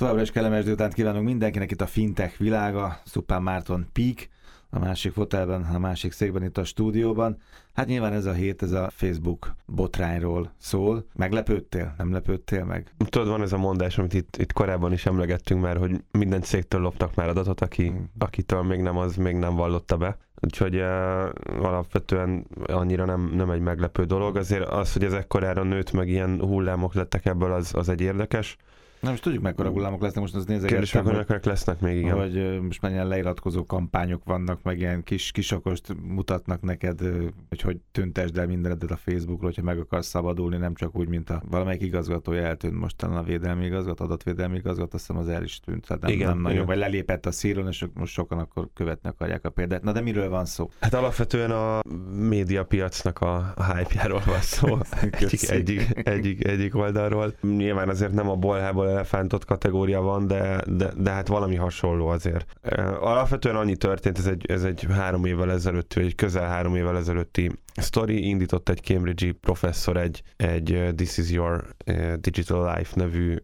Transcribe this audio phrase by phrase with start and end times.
[0.00, 4.28] Továbbra is kellemes délután kívánunk mindenkinek itt a fintech világa, Szupán Márton Peak,
[4.70, 7.38] a másik fotelben, a másik székben itt a stúdióban.
[7.74, 11.06] Hát nyilván ez a hét, ez a Facebook botrányról szól.
[11.14, 11.94] Meglepődtél?
[11.98, 12.94] Nem lepődtél meg?
[13.08, 16.80] Tudod, van ez a mondás, amit itt, itt korábban is emlegettünk már, hogy minden cégtől
[16.80, 18.10] loptak már adatot, aki, hmm.
[18.18, 20.16] akitől még nem, az még nem vallotta be.
[20.40, 20.82] Úgyhogy uh,
[21.62, 24.36] alapvetően annyira nem, nem egy meglepő dolog.
[24.36, 28.56] Azért az, hogy ez ekkorára nőtt, meg ilyen hullámok lettek ebből, az, az egy érdekes.
[29.00, 31.02] Nem is tudjuk mekkora hullámok lesznek, most az nézegettem.
[31.04, 32.16] Kérdés, mekkora lesznek még, igen.
[32.16, 37.00] Vagy most már ilyen leiratkozó kampányok vannak, meg ilyen kis kisokost mutatnak neked,
[37.48, 41.30] hogy hogy tüntesd el mindenedet a Facebookról, hogyha meg akarsz szabadulni, nem csak úgy, mint
[41.30, 45.42] a valamelyik igazgatója eltűnt most talán a védelmi igazgató, adatvédelmi igazgató, azt hiszem az el
[45.42, 45.86] is tűnt.
[45.86, 46.50] Tehát nem, igen, nem igen.
[46.50, 49.82] nagyon, vagy lelépett a szíron, és most sokan akkor követni akarják a példát.
[49.82, 50.70] Na de miről van szó?
[50.80, 51.80] Hát alapvetően a
[52.14, 54.78] médiapiacnak a, a hype-járól van szó.
[55.10, 57.34] egyik, egyik, egyik, egyik oldalról.
[57.40, 62.46] Nyilván azért nem a bolhából elefántot kategória van, de, de, de hát valami hasonló azért.
[63.00, 66.96] Alapvetően annyi történt, ez egy, ez egy három évvel ezelőtti, vagy egy közel három évvel
[66.96, 71.64] ezelőtti story, indított egy Cambridge-i professzor egy, egy This is your
[72.20, 73.36] digital life nevű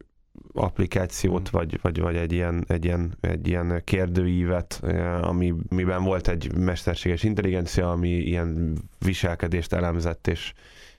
[0.53, 1.59] applikációt, mm.
[1.59, 4.81] vagy, vagy, vagy egy, ilyen, egy, ilyen, egy ilyen kérdőívet,
[5.21, 10.53] ami, amiben volt egy mesterséges intelligencia, ami ilyen viselkedést elemzett, és,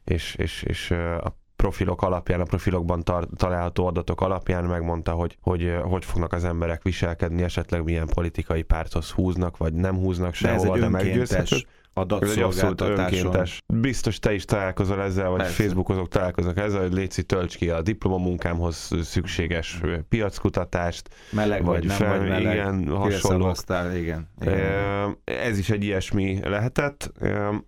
[0.04, 5.76] és, és, és a profilok alapján, a profilokban tar- található adatok alapján megmondta, hogy, hogy
[5.84, 10.90] hogy fognak az emberek viselkedni, esetleg milyen politikai párthoz húznak, vagy nem húznak sehova, de
[10.90, 11.58] meggyőzhető
[11.98, 13.46] adatszolgáltatáson.
[13.66, 15.64] Biztos te is találkozol ezzel, vagy Persze.
[15.64, 21.10] Facebookozók találkoznak ezzel, hogy Léci tölts ki a diplomamunkámhoz szükséges piackutatást.
[21.32, 22.54] Meleg vagy, vagy nem vagy meleg.
[22.54, 23.56] Igen, hasonló.
[23.96, 25.18] Igen, igen.
[25.24, 27.12] Ez is egy ilyesmi lehetett.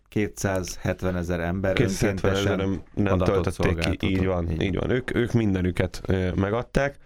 [0.10, 4.90] 270 ezer ember 270 ezer nem töltötték ki, így van, így, így van.
[4.90, 6.02] Ők, ők mindenüket
[6.36, 6.98] megadták.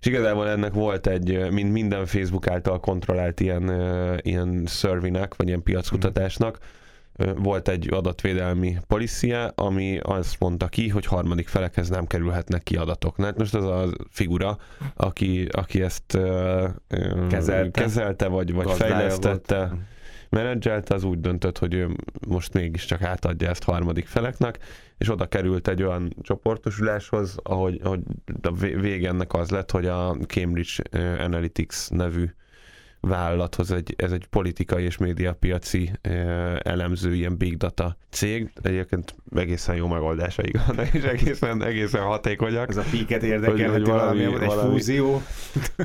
[0.00, 3.72] És igazából ennek volt egy, mint minden Facebook által kontrollált ilyen,
[4.22, 6.58] ilyen surveynek, vagy ilyen piackutatásnak,
[7.36, 13.16] volt egy adatvédelmi policia, ami azt mondta ki, hogy harmadik felekhez nem kerülhetnek ki adatok.
[13.16, 14.58] Na, hát most az a figura,
[14.94, 16.18] aki, aki ezt
[17.28, 19.80] kezelte, kezelte vagy, vagy fejlesztette, volt
[20.28, 21.88] menedzselte, az úgy döntött, hogy ő
[22.28, 24.58] most mégiscsak átadja ezt harmadik feleknek,
[24.98, 28.00] és oda került egy olyan csoportosuláshoz, ahogy, ahogy
[28.42, 30.82] a vége ennek az lett, hogy a Cambridge
[31.24, 32.30] Analytics nevű
[33.00, 35.90] vállalathoz, egy, ez egy politikai és médiapiaci
[36.58, 38.52] elemző, ilyen big data cég.
[38.62, 42.68] Egyébként egészen jó megoldásaik vannak, és egészen, egészen hatékonyak.
[42.68, 45.22] Ez a piket érdekel, hogy, hogy valami, valami, egy valami, fúzió.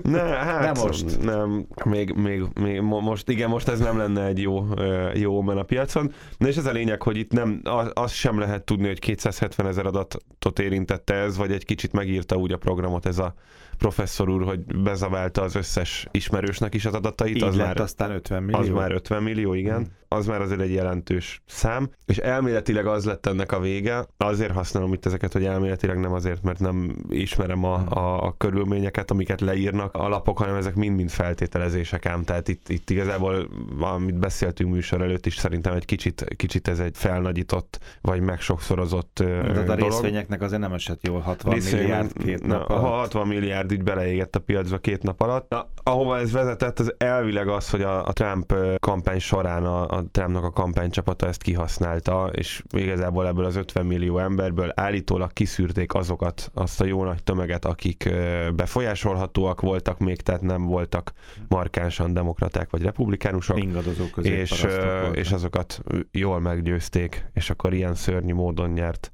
[0.03, 1.21] Ne, hát, nem most.
[1.21, 4.65] Nem, még, még, még, most, igen, most ez nem lenne egy jó,
[5.13, 6.13] jó men a piacon.
[6.37, 9.67] Na és ez a lényeg, hogy itt nem, az, az sem lehet tudni, hogy 270
[9.67, 13.33] ezer adatot érintette ez, vagy egy kicsit megírta úgy a programot ez a
[13.77, 17.35] professzor úr, hogy bezaválta az összes ismerősnek is az adatait.
[17.35, 18.59] Így az már, aztán 50 millió.
[18.59, 19.75] Az már 50 millió, igen.
[19.75, 24.05] Hmm az már azért egy jelentős szám, és elméletileg az lett ennek a vége.
[24.17, 29.11] Azért használom itt ezeket, hogy elméletileg nem azért, mert nem ismerem a, a, a körülményeket,
[29.11, 32.23] amiket leírnak a lapok, hanem ezek mind-mind feltételezések ám.
[32.23, 33.47] Tehát itt, itt igazából,
[33.79, 39.69] amit beszéltünk műsor előtt is, szerintem egy kicsit, kicsit ez egy felnagyított, vagy megsokszorozott dolog.
[39.69, 42.83] a részvényeknek azért nem esett jól 60 Részvény, milliárd két nap alatt.
[42.83, 45.49] 60 milliárd így beleégett a piacba két nap alatt.
[45.49, 50.02] Na, ahova ez vezetett, az elvileg az, hogy a, a Trump kampány során a, a
[50.11, 56.51] Trumpnak a kampánycsapata ezt kihasználta, és igazából ebből az 50 millió emberből állítólag kiszűrték azokat,
[56.53, 58.09] azt a jó nagy tömeget, akik
[58.55, 61.13] befolyásolhatóak voltak még, tehát nem voltak
[61.47, 63.63] markánsan demokraták vagy republikánusok.
[63.63, 64.65] Ingadozók és,
[65.11, 69.11] és azokat jól meggyőzték, és akkor ilyen szörnyű módon nyert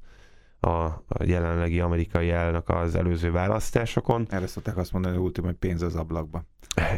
[0.60, 4.26] a jelenlegi amerikai elnök az előző választásokon.
[4.30, 6.44] Erre szokták azt mondani, hogy ultim, hogy pénz az ablakba.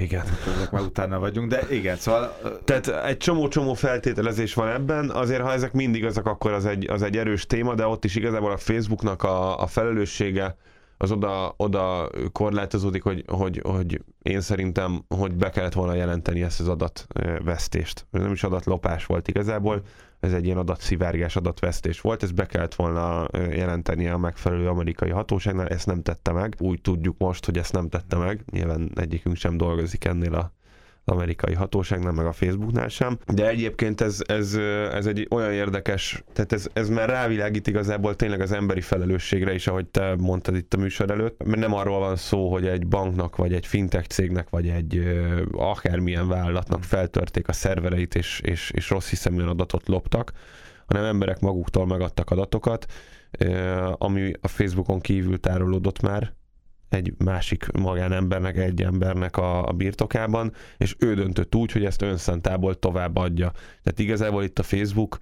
[0.01, 0.25] Igen.
[0.57, 2.37] Ezek már utána vagyunk, de igen, szóval...
[2.65, 7.03] Tehát egy csomó-csomó feltételezés van ebben, azért ha ezek mindig azok, akkor az egy, az
[7.03, 10.57] egy erős téma, de ott is igazából a Facebooknak a, a felelőssége
[10.97, 16.61] az oda, oda korlátozódik, hogy, hogy, hogy én szerintem, hogy be kellett volna jelenteni ezt
[16.61, 18.07] az adatvesztést.
[18.11, 19.83] Ez nem is adatlopás volt igazából,
[20.23, 25.69] ez egy ilyen adatszivárgás, adatvesztés volt, ezt be kellett volna jelenteni a megfelelő amerikai hatóságnál,
[25.69, 26.57] ezt nem tette meg.
[26.59, 30.53] Úgy tudjuk most, hogy ezt nem tette meg, nyilván egyikünk sem dolgozik ennél a
[31.05, 33.19] amerikai hatóságnál, meg a Facebooknál sem.
[33.35, 34.55] De egyébként ez, ez,
[34.93, 39.67] ez egy olyan érdekes, tehát ez, ez már rávilágít igazából tényleg az emberi felelősségre is,
[39.67, 43.37] ahogy te mondtad itt a műsor előtt, mert nem arról van szó, hogy egy banknak,
[43.37, 45.03] vagy egy fintech cégnek, vagy egy
[45.53, 50.33] akármilyen vállalatnak feltörték a szervereit, és, és, és rossz hiszeműen adatot loptak,
[50.87, 52.87] hanem emberek maguktól megadtak adatokat,
[53.99, 56.33] ami a Facebookon kívül tárolódott már,
[56.93, 62.79] egy másik magánembernek, egy embernek a, a birtokában, és ő döntött úgy, hogy ezt önszentából
[62.79, 63.53] tovább adja.
[63.83, 65.19] Tehát igazából itt a Facebook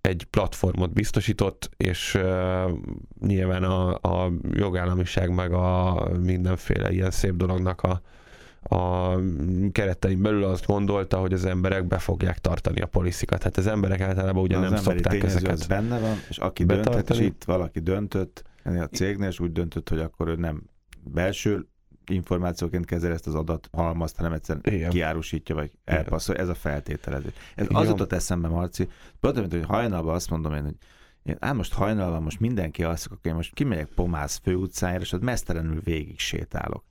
[0.00, 2.70] egy platformot biztosított, és uh,
[3.20, 8.00] nyilván a, a jogállamiság meg a mindenféle ilyen szép dolognak a,
[8.76, 9.14] a
[9.72, 13.42] keretein belül azt gondolta, hogy az emberek be fogják tartani a poliszikat.
[13.42, 16.94] Hát az emberek általában ugye az nem szokták ezeket az benne van, és aki betartani.
[16.94, 20.62] döntött, és itt valaki döntött, a cégnél, és úgy döntött, hogy akkor ő nem
[21.04, 21.68] belső
[22.06, 24.90] információként kezel ezt az adat halmazt, hanem egyszerűen Igen.
[24.90, 26.40] kiárusítja, vagy elpasszolja.
[26.40, 27.32] Ez a feltételező.
[27.54, 28.88] Ez az jutott eszembe, Marci,
[29.20, 30.76] például, hogy hajnalban azt mondom én, hogy
[31.22, 35.22] én, ám most hajnalban most mindenki azt, akkor én most kimegyek Pomász főutcájára, és ott
[35.22, 36.84] mesztelenül végig sétálok.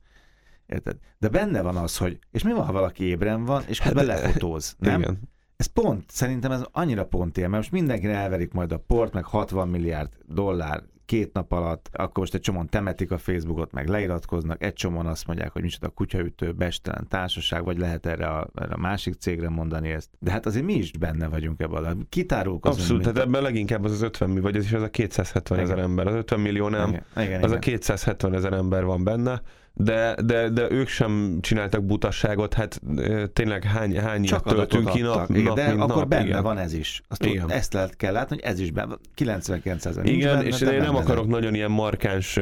[0.66, 0.96] Érted?
[1.18, 4.76] De benne van az, hogy, és mi van, ha valaki ébren van, és hát, lefotóz,
[4.78, 5.00] nem?
[5.00, 5.18] Igen.
[5.56, 9.24] Ez pont, szerintem ez annyira pont ilyen, mert most mindenki elverik majd a port, meg
[9.24, 14.62] 60 milliárd dollár két nap alatt, akkor most egy csomóan temetik a Facebookot, meg leiratkoznak,
[14.62, 18.78] egy csomóan azt mondják, hogy micsoda kutyaütő, bestelen társaság, vagy lehet erre a, erre a
[18.78, 20.10] másik cégre mondani ezt.
[20.18, 21.84] De hát azért mi is benne vagyunk ebben.
[21.84, 22.80] A kitárulkozunk.
[22.80, 25.78] Abszolút, tehát ebben leginkább az az 50 millió, vagy ez is az a 270 ezer
[25.78, 26.06] ember.
[26.06, 27.56] Az 50 millió nem, igen, igen, az igen.
[27.56, 29.42] a 270 ezer ember van benne
[29.76, 32.80] de, de, de ők sem csináltak butasságot, hát
[33.32, 36.42] tényleg hány, hány Csak töltünk ki nap, igen, nap, De mint akkor nap, benne igen.
[36.42, 37.02] van ez is.
[37.08, 37.50] Azt igen.
[37.50, 40.06] ezt lehet kell látni, hogy ez is benne 99 ezer.
[40.06, 42.40] Igen, benne, és én nem akarok nagyon ilyen markáns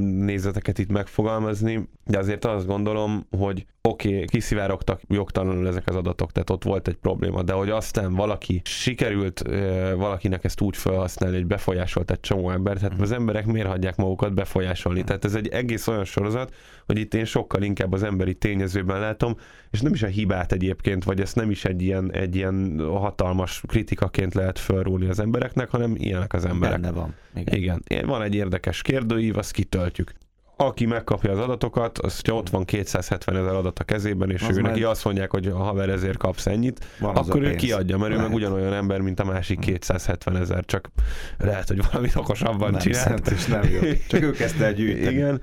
[0.00, 6.32] nézeteket itt megfogalmazni, de azért azt gondolom, hogy oké, okay, kiszivárogtak jogtalanul ezek az adatok,
[6.32, 9.42] tehát ott volt egy probléma, de hogy aztán valaki sikerült
[9.96, 14.34] valakinek ezt úgy felhasználni, hogy befolyásolt egy csomó embert, tehát az emberek miért hagyják magukat
[14.34, 15.04] befolyásolni?
[15.04, 16.54] Tehát ez egy egész olyan sorozat,
[16.86, 19.36] hogy itt én sokkal inkább az emberi tényezőben látom,
[19.70, 23.62] és nem is a hibát egyébként, vagy ezt nem is egy ilyen, egy ilyen hatalmas
[23.66, 26.80] kritikaként lehet felrúlni az embereknek, hanem ilyenek az emberek.
[26.80, 27.14] Benne van.
[27.34, 27.82] Igen.
[27.86, 28.06] Igen.
[28.06, 30.12] Van egy érdekes kérdőív, azt kitöltjük
[30.56, 34.56] aki megkapja az adatokat, az, hogyha ott van 270 ezer adat a kezében, és az
[34.56, 38.10] ő neki azt mondják, hogy a haver ezért kapsz ennyit, van akkor ő kiadja, mert
[38.10, 38.24] lehet.
[38.24, 40.90] ő meg ugyanolyan ember, mint a másik 270 ezer, csak
[41.38, 43.30] lehet, hogy valamit okosabban nem csinált.
[43.30, 43.80] És nem jó.
[44.08, 45.14] Csak ő kezdte el gyűjteni.
[45.14, 45.40] Igen,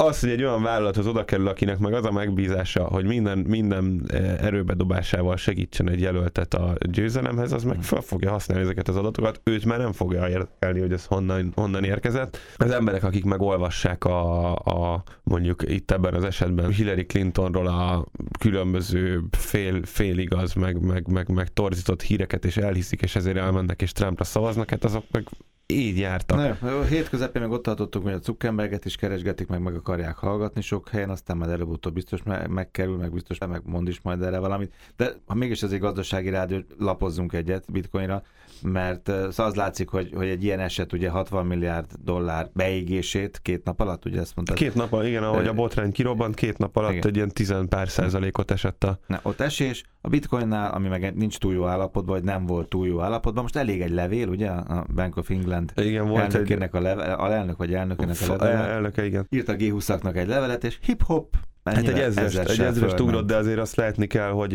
[0.00, 4.04] az, hogy egy olyan vállalathoz oda kerül, akinek meg az a megbízása, hogy minden, minden
[4.08, 7.82] eh, erőbedobásával segítsen egy jelöltet a győzelemhez, az meg hmm.
[7.82, 11.84] fel fogja használni ezeket az adatokat, őt már nem fogja érdekelni, hogy ez honnan, honnan
[11.84, 12.38] érkezett.
[12.56, 18.06] Az emberek, akik megolvassák a, a mondjuk itt ebben az esetben Hillary Clintonról a
[18.38, 23.92] különböző fél, féligaz, meg, meg, meg, meg torzított híreket, és elhiszik, és ezért elmennek, és
[23.92, 25.28] Trumpra szavaznak, hát azok meg
[25.70, 26.60] így jártak.
[26.60, 30.16] Na, a hét közepén meg ott tartottuk, hogy a Zuckerberget is keresgetik, meg meg akarják
[30.16, 34.22] hallgatni sok helyen, aztán majd előbb-utóbb biztos me- megkerül, meg biztos meg mond is majd
[34.22, 34.74] erre valamit.
[34.96, 38.22] De ha mégis egy gazdasági rádió, lapozzunk egyet bitcoinra,
[38.62, 43.64] mert szóval az látszik, hogy, hogy egy ilyen eset ugye 60 milliárd dollár beégését két
[43.64, 44.56] nap alatt, ugye ezt mondtad?
[44.56, 47.06] Két nap, igen, ahogy a botrány kirobbant, két nap alatt igen.
[47.06, 48.98] egy ilyen tizen pár százalékot esett a...
[49.06, 52.86] Na, ott esés, a bitcoinnál, ami meg nincs túl jó állapotban, vagy nem volt túl
[52.86, 56.80] jó állapotban, most elég egy levél, ugye, a Bank of England igen, volt elnökének egy...
[56.80, 58.50] a, leve, a elnök vagy elnökének a levele.
[58.50, 59.26] Elnöke, igen.
[59.30, 63.58] Írt a G20-aknak egy levelet, és hip-hop, Hát egy ezres, egy ezres ugrott, de azért
[63.58, 64.50] azt látni kell, hogy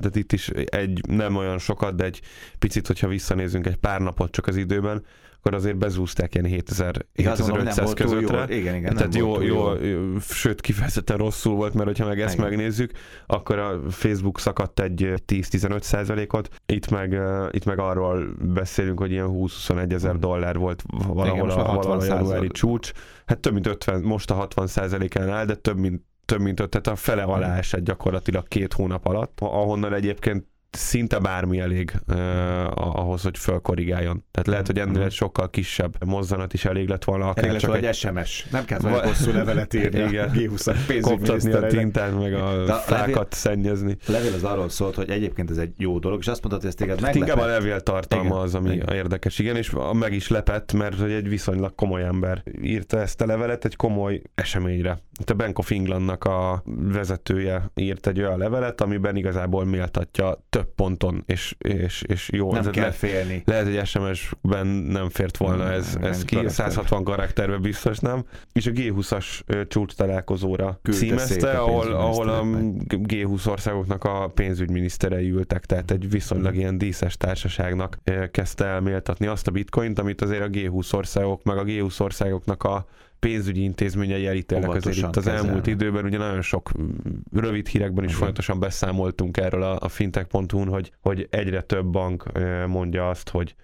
[0.00, 2.20] de itt is egy nem olyan sokat, de egy
[2.58, 5.02] picit, hogyha visszanézünk egy pár napot csak az időben,
[5.40, 8.56] akkor azért bezúzták ilyen 7000, 7500 közöttre.
[8.56, 12.48] Igen, igen, Tehát jó, jó, jó, sőt kifejezetten rosszul volt, mert hogyha meg ezt igen.
[12.48, 12.92] megnézzük,
[13.26, 19.28] akkor a Facebook szakadt egy 10-15 százalékot, itt meg, itt meg arról beszélünk, hogy ilyen
[19.30, 20.20] 20-21 ezer hmm.
[20.20, 22.92] dollár volt valahol igen, a, valahol a januári csúcs.
[23.26, 26.68] Hát több mint 50, most a 60 százalékán áll, de több mint több mint öt,
[26.68, 32.16] tehát a fele alá esett gyakorlatilag két hónap alatt, ahonnan egyébként szinte bármi elég uh,
[32.74, 34.24] ahhoz, hogy fölkorrigáljon.
[34.30, 37.28] Tehát lehet, hogy ennél egy sokkal kisebb mozzanat is elég lett volna.
[37.28, 38.46] Akár elég csak egy, egy SMS.
[38.50, 40.30] Nem kell volna hosszú levelet írni Igen.
[40.64, 43.96] a Koptatni a tintát, meg a De fákat levél, szennyezni.
[44.06, 46.70] A levél az arról szólt, hogy egyébként ez egy jó dolog, és azt mondtad, hogy
[46.70, 47.28] ez téged meglepett.
[47.28, 48.38] Inkább a levél tartalma igen.
[48.38, 48.94] az, ami igen.
[48.94, 49.38] érdekes.
[49.38, 53.64] Igen, és meg is lepett, mert hogy egy viszonylag komoly ember írta ezt a levelet
[53.64, 54.98] egy komoly eseményre.
[55.26, 56.62] A Bank of Englandnak a
[56.92, 62.52] vezetője írt egy olyan levelet, amiben igazából méltatja több ponton, és, és, és jó.
[62.52, 63.42] Nem kell le, félni.
[63.46, 66.66] Lehet, hogy SMS-ben nem fért volna nem, ez, nem, ez ki, karakter.
[66.66, 68.24] 160 karakterbe biztos nem.
[68.52, 69.24] És a G20-as
[69.68, 72.42] csúcs találkozóra Küldte címezte, ahol, ahol a
[72.88, 77.98] G20 országoknak a pénzügyminiszterei ültek, tehát egy viszonylag ilyen díszes társaságnak
[78.30, 82.86] kezdte elméltatni azt a bitcoint, amit azért a G20 országok, meg a G20 országoknak a
[83.20, 85.46] pénzügyi intézményei elítélnek azért itt az kezelni.
[85.46, 86.70] elmúlt időben, ugye nagyon sok
[87.32, 88.18] rövid hírekben is Igen.
[88.18, 92.24] folyamatosan beszámoltunk erről a, a fintech.hu-n, hogy, hogy egyre több bank
[92.66, 93.54] mondja azt, hogy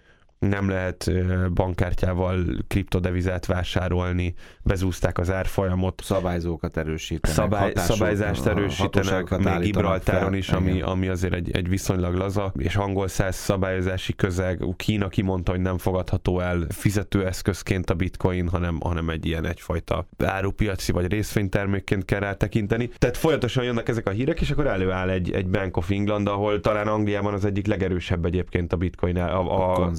[0.49, 1.11] nem lehet
[1.55, 6.01] bankkártyával kriptodevizát vásárolni, bezúzták az árfolyamot.
[6.05, 7.37] Szabályzókat erősítenek.
[7.37, 13.09] Szabály, szabályzást erősítenek, még Gibraltáron is, ami, ami azért egy, egy viszonylag laza, és angol
[13.09, 14.65] száz szabályozási közeg.
[14.77, 20.93] Kína kimondta, hogy nem fogadható el fizetőeszközként a bitcoin, hanem, hanem egy ilyen egyfajta árupiaci
[20.93, 22.91] vagy részvénytermékként kell rá tekinteni.
[22.99, 26.61] Tehát folyamatosan jönnek ezek a hírek, és akkor előáll egy, egy Bank of England, ahol
[26.61, 29.17] talán Angliában az egyik legerősebb egyébként a bitcoin.
[29.17, 29.91] A, a, a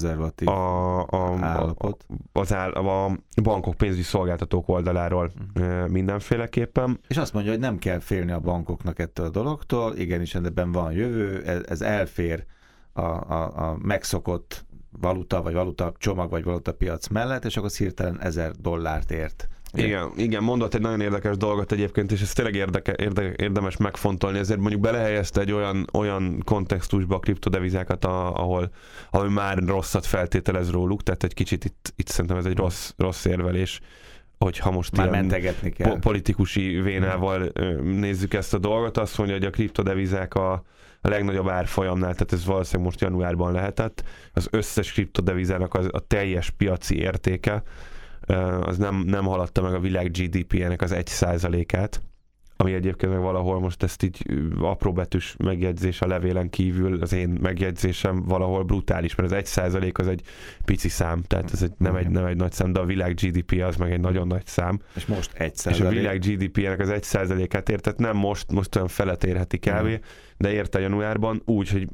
[0.44, 2.06] konzervatív a, a, állapot.
[2.32, 5.30] Az áll, a bankok pénzügyi szolgáltatók oldaláról
[5.60, 5.84] mm.
[5.84, 7.00] mindenféleképpen.
[7.08, 10.92] És azt mondja, hogy nem kell félni a bankoknak ettől a dologtól, igenis ebben van
[10.92, 12.44] jövő, ez, ez elfér
[12.92, 14.66] a, a, a megszokott
[15.00, 19.48] valuta, vagy valuta csomag, vagy valuta piac mellett, és akkor hirtelen ezer dollárt ért.
[19.72, 24.38] Igen, igen, mondott egy nagyon érdekes dolgot egyébként, és ez tényleg érdeke, érde, érdemes megfontolni,
[24.38, 28.70] ezért mondjuk belehelyezte egy olyan, olyan kontextusba a kriptodevizákat, a, ahol,
[29.10, 33.24] ahol már rosszat feltételez róluk, tehát egy kicsit itt, itt szerintem ez egy rossz, rossz
[33.24, 33.80] érvelés
[34.38, 35.90] hogyha most Már ilyen mentegetni kell.
[35.90, 40.52] Po- politikusi vénával nézzük ezt a dolgot, azt mondja, hogy a kriptodevizák a,
[41.00, 46.50] a legnagyobb árfolyamnál, tehát ez valószínűleg most januárban lehetett, az összes kriptodevizának az, a teljes
[46.50, 47.62] piaci értéke,
[48.60, 52.00] az nem, nem haladta meg a világ GDP-nek az egy százalékát,
[52.60, 54.22] ami egyébként meg valahol most ezt így
[54.60, 60.06] apróbetűs megjegyzés a levélen kívül, az én megjegyzésem valahol brutális, mert az egy százalék az
[60.06, 60.22] egy
[60.64, 63.62] pici szám, tehát ez egy, nem, egy, nem egy nagy szám, de a világ GDP
[63.62, 64.80] az meg egy nagyon nagy szám.
[64.94, 65.92] És most egy százalék.
[65.92, 69.92] És a világ GDP-nek az egy százalékát értett, nem most, most olyan felet érheti mm.
[70.36, 71.88] de érte januárban úgy, hogy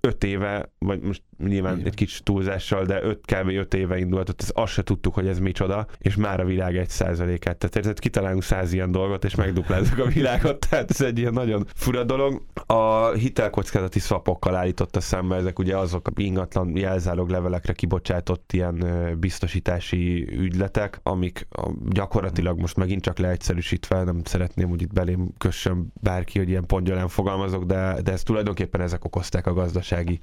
[0.00, 1.86] öt éve, vagy most nyilván Igen.
[1.86, 3.48] egy kicsit túlzással, de öt, kb.
[3.48, 6.88] öt éve indult, az azt se tudtuk, hogy ez micsoda, és már a világ egy
[6.88, 7.56] százalékát.
[7.56, 11.66] Tehát érted, kitalálunk száz ilyen dolgot, és megduplázzuk a világot, tehát ez egy ilyen nagyon
[11.74, 12.42] fura dolog.
[12.66, 18.84] A hitelkockázati szapokkal állította szembe, ezek ugye azok a ingatlan jelzálog levelekre kibocsátott ilyen
[19.20, 21.46] biztosítási ügyletek, amik
[21.88, 27.08] gyakorlatilag most megint csak leegyszerűsítve, nem szeretném, hogy itt belém kössön bárki, hogy ilyen pongyolán
[27.08, 30.20] fogalmazok, de, de ez tulajdonképpen ezek okozták a gazdasági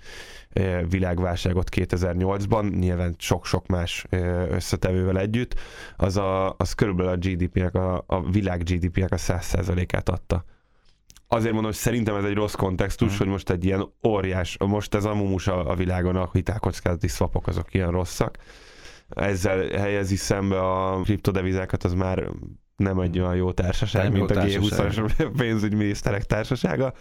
[1.07, 4.05] világválságot 2008-ban, nyilván sok-sok más
[4.49, 5.55] összetevővel együtt,
[5.97, 10.43] az, a, az körülbelül a GDP-nek, a, a világ GDP-nek a 100%-át adta
[11.29, 13.17] azért mondom, hogy szerintem ez egy rossz kontextus, mm.
[13.17, 17.47] hogy most egy ilyen óriás, most ez a mumus a, a világon, a hitelkockázati swapok
[17.47, 18.37] azok ilyen rosszak.
[19.09, 22.29] Ezzel helyezi szembe a kriptodevizákat, az már
[22.77, 26.93] nem egy olyan jó társaság, nem mint jó a G20-as pénzügyminiszterek társasága.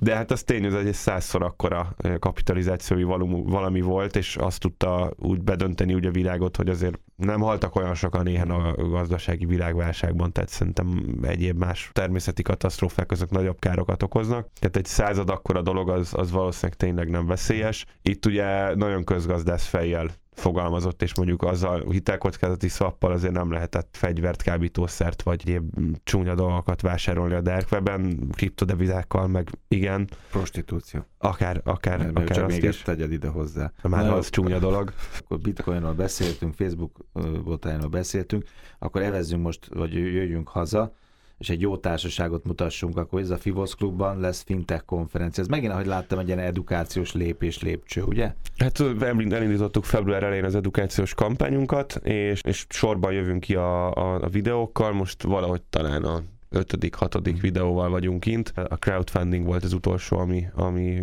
[0.00, 5.42] De hát az tény, hogy egy százszor akkora kapitalizációi valami volt, és azt tudta úgy
[5.42, 10.48] bedönteni úgy a világot, hogy azért nem haltak olyan sokan néhány a gazdasági világválságban, tehát
[10.48, 14.48] szerintem egyéb más természeti katasztrófák azok nagyobb károkat okoznak.
[14.60, 17.86] Tehát egy század akkora dolog az, az valószínűleg tényleg nem veszélyes.
[18.02, 24.42] Itt ugye nagyon közgazdász fejjel fogalmazott, és mondjuk azzal hitelkockázati szappal azért nem lehetett fegyvert,
[24.42, 25.70] kábítószert, vagy ilyen
[26.04, 30.08] csúnya dolgokat vásárolni a dark webben, kriptodevizákkal, meg igen.
[30.30, 31.04] Prostitúció.
[31.18, 32.82] Akár, akár, Mert akár csak azt még is.
[32.82, 33.72] tegyed ide hozzá.
[33.82, 34.92] Már Na, az csúnya dolog.
[35.18, 36.98] Akkor bitcoinról beszéltünk, Facebook
[37.44, 38.44] botájánról beszéltünk,
[38.78, 40.94] akkor evezzünk most, vagy jöjjünk haza,
[41.38, 45.42] és egy jó társaságot mutassunk, akkor ez a Fivos Klubban lesz fintech konferencia.
[45.42, 48.34] Ez megint, ahogy láttam, egy ilyen edukációs lépés lépcső, ugye?
[48.56, 54.28] Hát elindítottuk február elején az edukációs kampányunkat, és, és sorban jövünk ki a, a, a
[54.28, 57.40] videókkal, most valahogy talán a ötödik, hatodik mm.
[57.40, 58.52] videóval vagyunk kint.
[58.68, 61.02] A crowdfunding volt az utolsó, ami, ami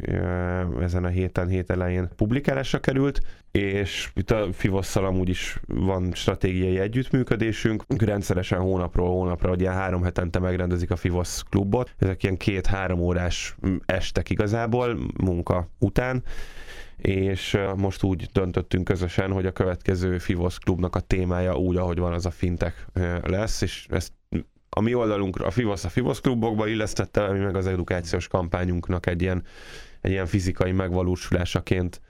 [0.80, 3.22] ezen a héten, hét elején publikálásra került,
[3.52, 7.84] és itt a Fivosszal amúgy is van stratégiai együttműködésünk.
[7.98, 11.94] Rendszeresen hónapról hónapra, ugye három hetente megrendezik a Fivosz klubot.
[11.98, 16.24] Ezek ilyen két-három órás estek igazából, munka után
[16.98, 22.14] és most úgy döntöttünk közösen, hogy a következő Fivosz klubnak a témája úgy, ahogy van,
[22.14, 22.76] az a fintech
[23.24, 24.14] lesz, és ezt
[24.78, 29.22] a mi oldalunkra, a FIVOSZ a FIVOSZ klubokba illesztette, mi meg az edukációs kampányunknak egy
[29.22, 29.44] ilyen,
[30.02, 32.02] egy ilyen fizikai megvalósulásaként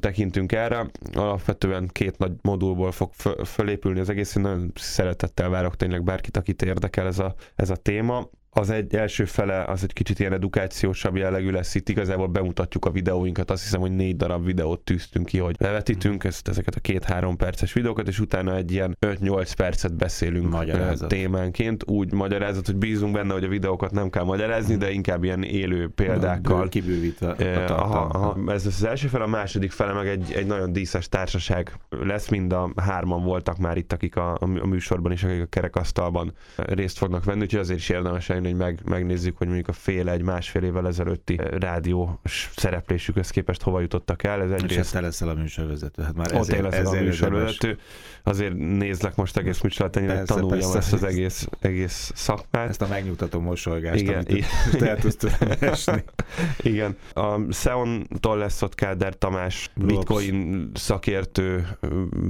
[0.00, 0.90] tekintünk erre.
[1.12, 3.12] Alapvetően két nagy modulból fog
[3.44, 7.76] fölépülni az egész, én nagyon szeretettel várok tényleg bárkit, akit érdekel ez a, ez a
[7.76, 12.84] téma az egy első fele az egy kicsit ilyen edukációsabb jellegű lesz itt, igazából bemutatjuk
[12.84, 16.80] a videóinkat, azt hiszem, hogy négy darab videót tűztünk ki, hogy levetítünk ezt, ezeket a
[16.80, 21.08] két-három perces videókat, és utána egy ilyen 5-8 percet beszélünk magyarázat.
[21.08, 25.42] témánként, úgy magyarázat, hogy bízunk benne, hogy a videókat nem kell magyarázni, de inkább ilyen
[25.42, 26.68] élő példákkal.
[26.68, 27.30] Kibővítve.
[27.68, 31.72] Aha, aha, ez az első fele, a második fele meg egy, egy nagyon díszes társaság
[31.88, 36.32] lesz, mind a hárman voltak már itt, akik a, a műsorban is, akik a kerekasztalban
[36.56, 40.08] részt fognak venni, úgyhogy azért is érdemes jönni, hogy meg, megnézzük, hogy mondjuk a fél
[40.08, 42.20] egy másfél évvel ezelőtti rádió
[42.56, 44.42] szereplésükhöz képest hova jutottak el.
[44.42, 46.02] Ez És egyrészt hát te leszel a műsorvezető.
[46.02, 47.78] Hát már ott ezért, én leszek a ezért műsorvezető.
[48.22, 50.78] Azért nézlek most egész műsorát, ennyire tanuljam persze.
[50.78, 52.68] ezt az egész, egész szakmát.
[52.68, 54.46] Ezt a megnyugtató mosolygást, Igen, amit
[55.18, 56.04] te esni.
[56.72, 56.96] Igen.
[57.12, 61.66] A Xeon-tól lesz ott Káder Tamás, Blue bitcoin szakértő,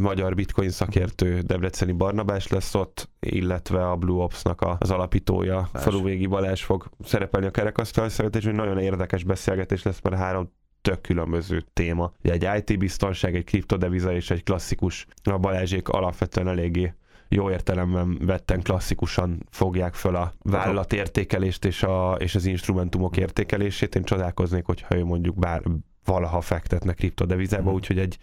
[0.01, 5.85] magyar bitcoin szakértő, Debreceni Barnabás lesz ott, illetve a Blue Ops-nak a- az alapítója, Balázs.
[6.03, 11.01] Faluvégi Balázs fog szerepelni a kerekasztal beszélgetés, hogy nagyon érdekes beszélgetés lesz, mert három tök
[11.01, 12.13] különböző téma.
[12.25, 15.07] Ugye egy IT biztonság, egy kriptodeviza és egy klasszikus.
[15.25, 16.95] A Balázsék alapvetően eléggé
[17.29, 23.95] jó értelemben vetten klasszikusan fogják föl a vállalatértékelést és, a, és az instrumentumok értékelését.
[23.95, 25.63] Én csodálkoznék, hogyha ő mondjuk bár
[26.05, 27.75] valaha fektetne kriptodevizába, Mhm.
[27.75, 28.19] úgyhogy egy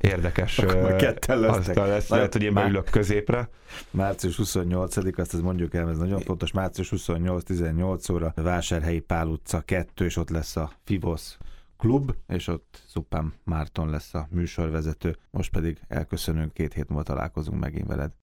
[0.00, 0.54] érdekes
[0.98, 1.58] ketten lesznek.
[1.68, 2.08] asztal lesz.
[2.08, 3.48] Lehet, hogy én beülök középre.
[3.90, 6.52] Március 28 azt ezt mondjuk el, ez nagyon fontos.
[6.52, 11.36] Március 28-18 óra Vásárhelyi Pál utca 2, és ott lesz a Fivos
[11.78, 15.16] klub, és ott Szupán Márton lesz a műsorvezető.
[15.30, 18.10] Most pedig elköszönünk, két hét múlva találkozunk megint veled.